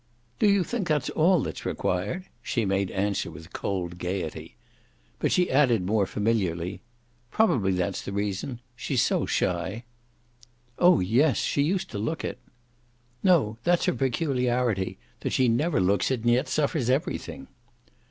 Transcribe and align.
"Do 0.39 0.49
you 0.49 0.63
think 0.63 0.87
that's 0.87 1.11
all 1.11 1.41
that's 1.43 1.63
required?" 1.63 2.25
she 2.41 2.65
made 2.65 2.89
answer 2.89 3.29
with 3.29 3.53
cold 3.53 3.99
gaiety. 3.99 4.55
But 5.19 5.31
she 5.31 5.51
added 5.51 5.85
more 5.85 6.07
familiarly: 6.07 6.81
"Probably 7.29 7.73
that's 7.73 8.01
the 8.01 8.11
reason. 8.11 8.61
She's 8.75 9.03
so 9.03 9.27
shy." 9.27 9.83
"Oh 10.79 11.01
yes 11.01 11.37
she 11.37 11.61
used 11.61 11.91
to 11.91 11.99
look 11.99 12.25
it." 12.25 12.39
"No, 13.21 13.59
that's 13.63 13.85
her 13.85 13.93
peculiarity, 13.93 14.97
that 15.19 15.33
she 15.33 15.47
never 15.47 15.79
looks 15.79 16.09
it 16.09 16.21
and 16.21 16.31
yet 16.31 16.47
suffers 16.47 16.89
everything." 16.89 17.47